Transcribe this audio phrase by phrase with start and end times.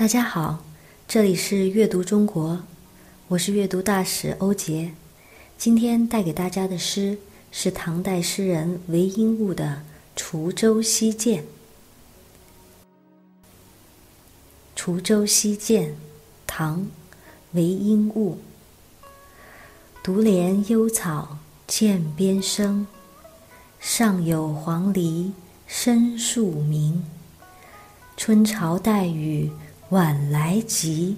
[0.00, 0.64] 大家好，
[1.06, 2.58] 这里是阅读中国，
[3.28, 4.94] 我是阅读大使欧杰。
[5.58, 7.18] 今天带给大家的诗
[7.52, 9.82] 是唐代诗人韦应物的
[10.18, 11.44] 《滁州西涧》。
[14.82, 15.88] 《滁州西涧》，
[16.46, 16.78] 唐·
[17.52, 18.38] 韦应物。
[20.02, 21.36] 独怜幽草
[21.68, 22.86] 涧边生，
[23.78, 25.32] 上有黄鹂
[25.66, 27.04] 深树鸣。
[28.16, 29.50] 春潮带雨
[29.90, 31.16] 晚来急，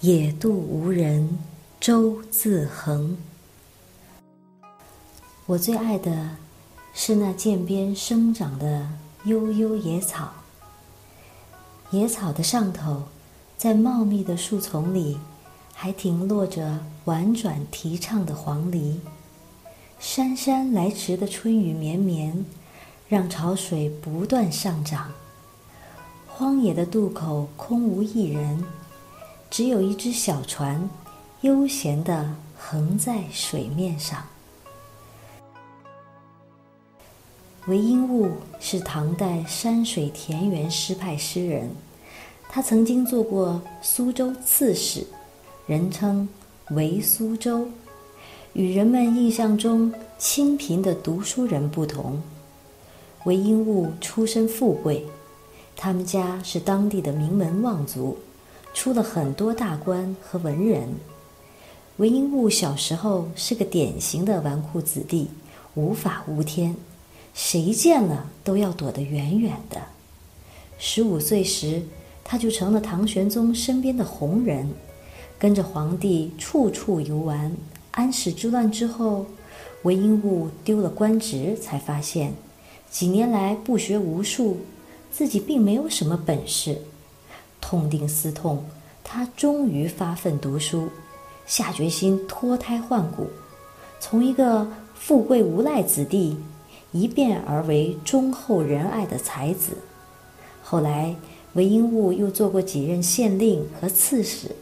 [0.00, 1.38] 野渡无人
[1.78, 3.16] 舟自横。
[5.46, 6.30] 我最爱的
[6.92, 8.88] 是那涧边生长的
[9.26, 10.32] 悠悠野草。
[11.92, 13.04] 野草的上头，
[13.56, 15.16] 在茂密的树丛里，
[15.72, 18.98] 还停落着婉转啼唱的黄鹂。
[20.00, 22.44] 姗姗来迟的春雨绵绵，
[23.08, 25.12] 让潮水不断上涨。
[26.36, 28.60] 荒野的渡口空无一人，
[29.50, 30.90] 只有一只小船，
[31.42, 34.20] 悠闲地横在水面上。
[37.68, 41.70] 韦应物是唐代山水田园诗派诗人，
[42.48, 45.06] 他曾经做过苏州刺史，
[45.68, 46.28] 人称
[46.74, 47.64] “韦苏州”。
[48.54, 52.20] 与人们印象中清贫的读书人不同，
[53.24, 55.06] 韦应物出身富贵，
[55.76, 58.16] 他们家是当地的名门望族，
[58.72, 60.88] 出了很多大官和文人。
[61.98, 65.28] 韦应物小时候是个典型的纨绔子弟，
[65.74, 66.74] 无法无天。
[67.34, 69.80] 谁见了都要躲得远远的。
[70.78, 71.82] 十五岁时，
[72.22, 74.68] 他就成了唐玄宗身边的红人，
[75.38, 77.52] 跟着皇帝处处游玩。
[77.90, 79.26] 安史之乱之后，
[79.82, 82.32] 韦应物丢了官职，才发现
[82.90, 84.58] 几年来不学无术，
[85.14, 86.78] 自己并没有什么本事。
[87.60, 88.64] 痛定思痛，
[89.04, 90.88] 他终于发奋读书，
[91.46, 93.28] 下决心脱胎换骨，
[94.00, 96.36] 从一个富贵无赖子弟。
[96.92, 99.72] 一变而为忠厚仁爱的才子。
[100.62, 101.16] 后来，
[101.54, 104.54] 韦应物又做过几任县令和刺史，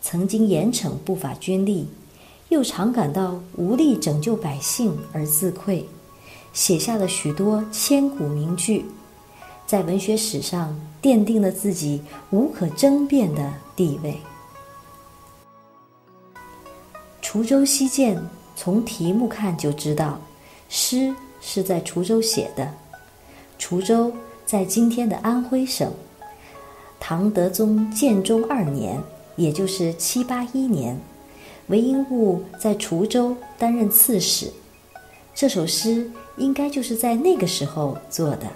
[0.00, 1.84] 曾经严惩不法军吏，
[2.48, 5.86] 又常感到无力拯救百姓而自愧，
[6.52, 8.84] 写下了许多千古名句，
[9.72, 14.14] 在文学史上奠定了自己无可争辩的地位。
[17.24, 18.14] 《滁州西涧》
[18.54, 20.20] 从题目看就知道，
[20.68, 21.14] 诗。
[21.40, 22.70] 是在滁州写的。
[23.58, 24.12] 滁州
[24.44, 25.90] 在今天的安徽省。
[27.00, 29.00] 唐德宗建中二年，
[29.36, 31.00] 也就是七八一年，
[31.68, 34.52] 韦应物在滁州担任刺史。
[35.34, 38.46] 这首诗应该就是在那个时候做的。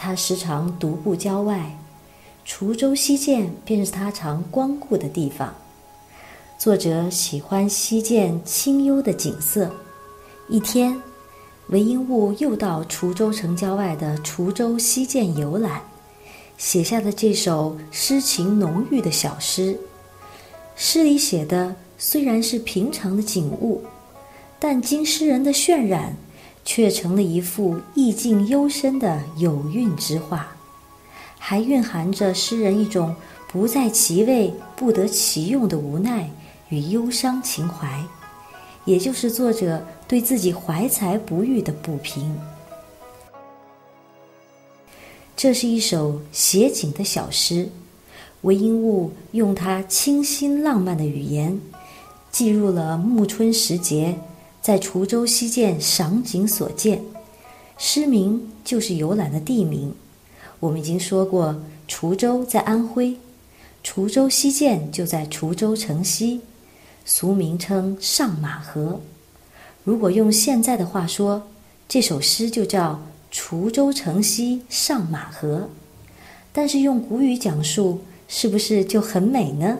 [0.00, 1.76] 他时常独步郊外，
[2.46, 5.52] 滁州西涧便是他常光顾的地方。
[6.56, 9.68] 作者喜欢西涧清幽的景色。
[10.48, 10.96] 一天。
[11.70, 15.82] 韦应物又到滁州城郊外的滁州西涧游览，
[16.56, 19.78] 写下的这首诗情浓郁的小诗。
[20.76, 23.84] 诗里写的虽然是平常的景物，
[24.58, 26.16] 但经诗人的渲染，
[26.68, 30.46] 却成了一幅意境幽深的有韵之画，
[31.38, 33.16] 还蕴含着诗人一种
[33.50, 36.28] 不在其位不得其用的无奈
[36.68, 38.04] 与忧伤情怀。
[38.84, 42.38] 也就是作者对自己怀才不遇的不平。
[45.34, 47.70] 这是一首写景的小诗，
[48.42, 51.58] 韦应物用他清新浪漫的语言，
[52.30, 54.18] 记录了暮春时节
[54.68, 57.02] 在滁州西涧赏景所见。
[57.78, 59.94] 诗名就是游览的地名。
[60.60, 61.58] 我们已经说过，
[61.88, 63.16] 滁州在安徽，
[63.82, 66.42] 滁州西涧就在滁州城西。
[67.06, 69.00] 俗名称上马河，
[69.84, 71.44] 如果用现在的话说，
[71.88, 73.00] 这首诗就叫
[73.34, 75.60] 《滁州城西上马河》。
[76.52, 79.78] 但是用古语讲述，是不是就很美呢？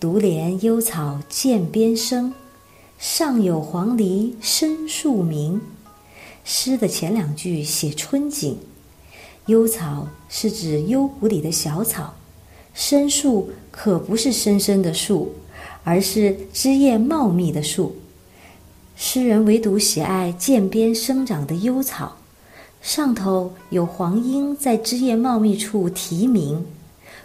[0.00, 2.32] 独怜幽草涧边生，
[2.98, 5.60] 上有黄鹂深树鸣。
[6.44, 8.58] 诗的前两句写春景，
[9.46, 12.14] 幽草是指幽谷里的小草，
[12.74, 15.34] 深树可不是深深的树。
[15.84, 17.96] 而是枝叶茂密的树，
[18.94, 22.18] 诗人唯独喜爱涧边生长的幽草，
[22.82, 26.66] 上头有黄莺在枝叶茂密处啼鸣。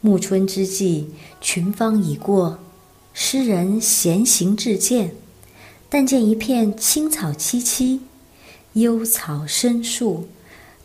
[0.00, 1.10] 暮春之际，
[1.40, 2.58] 群芳已过，
[3.12, 5.10] 诗人闲行至涧，
[5.96, 8.00] 但见一片青草萋萋，
[8.72, 10.26] 幽草深树，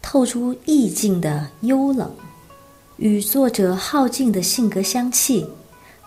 [0.03, 2.13] 透出意境的幽冷。
[2.97, 5.47] 与作者好静的性格相契，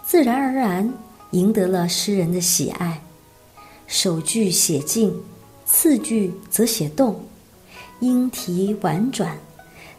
[0.07, 0.89] 自然而然
[1.33, 3.03] 赢得了诗人的喜爱。
[3.89, 5.13] 首句写静，
[5.67, 7.21] 次句则写动，
[7.99, 9.37] 音啼婉转，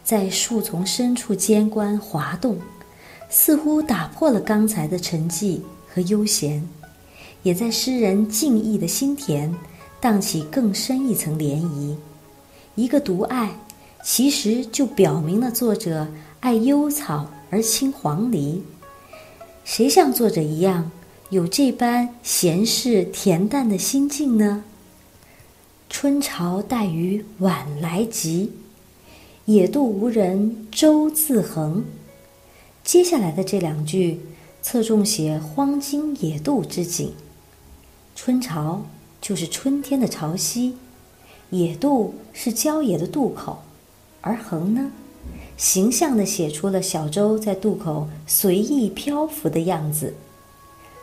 [0.02, 2.58] 在树丛深处间关滑动，
[3.28, 5.60] 似乎打破了刚才的沉寂
[5.92, 6.66] 和悠闲，
[7.44, 9.54] 也在诗人静逸的心田
[10.00, 11.94] 荡起更深一层涟漪。
[12.74, 13.56] 一个独爱，
[14.02, 16.08] 其实就表明了作者
[16.40, 18.62] 爱幽草而亲黄鹂。
[19.62, 20.90] 谁像作者一样？
[21.30, 24.64] 有这般闲适恬淡的心境呢？
[25.88, 28.52] 春潮带雨晚来急，
[29.44, 31.84] 野渡无人舟自横。
[32.82, 34.20] 接下来的这两句
[34.60, 37.12] 侧重写荒津野渡之景。
[38.14, 38.82] 春潮
[39.20, 40.72] 就是春天的潮汐，
[41.50, 43.58] 野渡是郊野的渡口，
[44.20, 44.90] 而横呢，
[45.56, 50.14] 形象地写出了小舟在渡口随意漂浮的样子。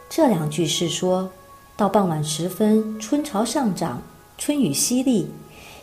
[0.09, 1.29] 这两句是说，
[1.75, 4.01] 到傍晚时分，春潮上涨，
[4.37, 5.25] 春雨淅沥，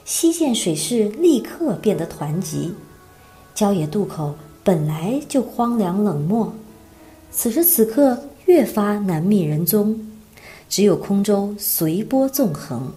[0.05, 2.73] 溪涧水势立刻变得湍急。
[3.55, 4.35] 郊野渡口
[4.65, 6.53] 本来就荒凉冷漠，
[7.31, 10.08] 此时此刻越发难觅人踪，
[10.69, 12.93] 只有空舟随波纵横，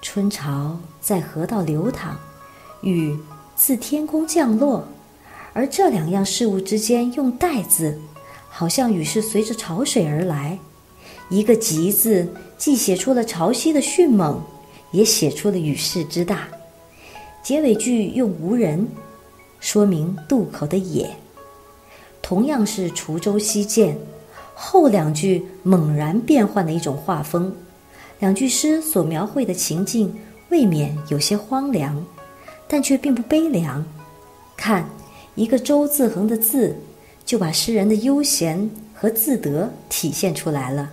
[0.00, 2.16] 春潮在河道流淌，
[2.80, 3.16] 雨
[3.54, 4.86] 自天空降落，
[5.52, 7.98] 而这两样事物之间用“带”字。
[8.50, 10.58] 好像雨是随着潮水而来，
[11.28, 12.26] 一个“急”字，
[12.56, 14.42] 既写出了潮汐的迅猛，
[14.90, 16.48] 也写出了雨势之大。
[17.42, 18.88] 结尾句用无人，
[19.60, 21.08] 说明渡口的野。
[22.20, 23.96] 同样是滁州西涧，
[24.60, 27.54] 后两句猛然变换了一种画风，
[28.18, 30.12] 两句诗所描绘的情境
[30.48, 32.04] 未免有些荒凉，
[32.66, 33.86] 但却并不悲凉。
[34.56, 34.84] 看
[35.36, 36.76] 一个“舟”字横的字。
[37.28, 40.90] 就把诗人的悠闲和自得体现出来了。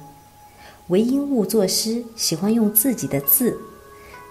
[0.90, 3.58] 韦应物作诗喜欢用自己的字，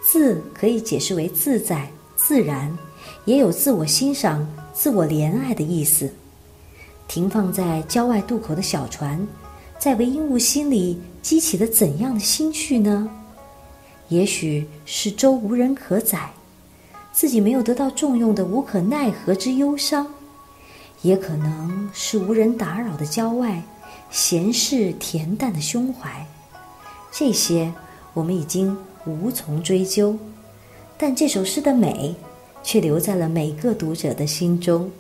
[0.05, 2.77] 字可以解释为自在、自然，
[3.25, 6.13] 也有自我欣赏、自我怜爱的意思。
[7.15, 9.25] 停放在郊外渡口的小船，
[9.79, 13.09] 在韦应物心里激起了怎样的心绪呢？
[14.09, 16.29] 也许是舟无人可载，
[17.13, 20.05] 自己没有得到重用的无可奈何之忧伤。
[21.03, 23.63] 也可能是无人打扰的郊外，
[24.11, 26.27] 闲适恬淡的胸怀，
[27.13, 27.73] 这些
[28.13, 28.77] 我们已经
[29.07, 30.19] 无从追究，
[30.99, 32.13] 但这首诗的美，
[32.65, 34.91] 却留在了每个读者的心中。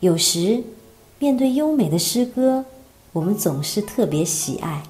[0.00, 0.64] 有时，
[1.18, 2.64] 面对优美的诗歌，
[3.12, 4.82] 我们总是特别喜爱，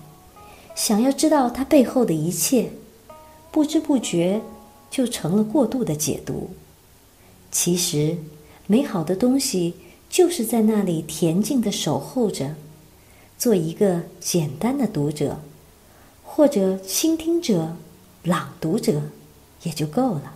[0.75, 2.71] 想要知道它背后的一切，
[3.51, 4.41] 不知不觉
[4.89, 6.51] 就成了过度的解读。
[7.51, 8.19] 其实，
[8.69, 9.75] 美好的东西
[10.09, 12.55] 就是在那里恬静的守候着。
[13.37, 15.41] 做一个简单的读者，
[16.23, 17.75] 或者倾听者、
[18.23, 19.03] 朗读者，
[19.63, 20.35] 也就够了。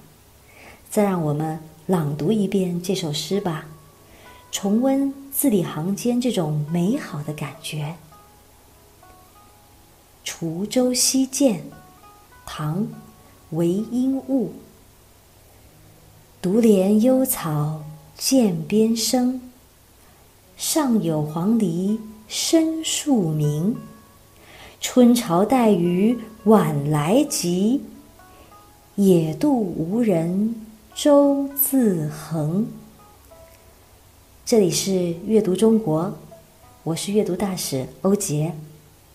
[0.89, 3.67] 再让我们朗读一遍这首诗吧，
[4.55, 7.97] 重温字里行间这种美好的感觉。
[10.31, 11.57] 《滁州西涧》，
[12.47, 12.83] 唐·
[13.51, 14.53] 韦应物。
[16.41, 17.83] 独怜幽草
[18.17, 19.41] 涧边生，
[20.57, 23.77] 上有黄鹂深树鸣。
[24.81, 27.83] 春潮带雨晚来急，
[28.95, 30.55] 野渡无人
[30.95, 32.65] 舟自横。
[34.55, 36.17] 这里是阅读中国，
[36.85, 38.53] 我是阅读大使欧杰，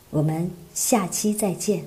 [0.10, 1.86] 我们下期再见。